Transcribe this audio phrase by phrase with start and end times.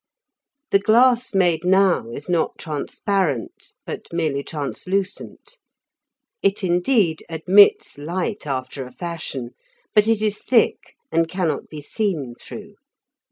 [0.71, 5.59] The glass made now is not transparent, but merely translucent;
[6.41, 9.51] it indeed admits light after a fashion,
[9.93, 12.77] but it is thick and cannot be seen through.